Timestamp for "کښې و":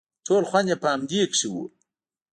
1.31-1.55